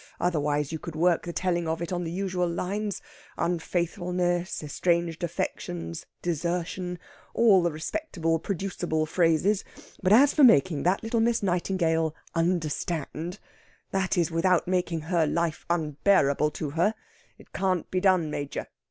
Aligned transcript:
Otherwise, 0.19 0.71
you 0.71 0.79
could 0.79 0.95
work 0.95 1.21
the 1.25 1.31
telling 1.31 1.67
of 1.67 1.79
it 1.79 1.93
on 1.93 2.03
the 2.03 2.09
usual 2.11 2.49
lines 2.49 3.03
unfaithfulness, 3.37 4.63
estranged 4.63 5.23
affections, 5.23 6.07
desertion 6.23 6.97
all 7.35 7.61
the 7.61 7.71
respectable 7.71 8.39
produceable 8.39 9.05
phrases. 9.07 9.63
But 10.01 10.11
as 10.11 10.33
for 10.33 10.43
making 10.43 10.81
that 10.81 11.03
little 11.03 11.19
Miss 11.19 11.43
Nightingale 11.43 12.15
understand 12.33 13.37
that 13.91 14.17
is, 14.17 14.31
without 14.31 14.67
making 14.67 15.01
her 15.01 15.27
life 15.27 15.67
unbearable 15.69 16.49
to 16.49 16.71
her 16.71 16.95
it 17.37 17.53
can't 17.53 17.91
be 17.91 17.99
done, 17.99 18.31
Major. 18.31 18.65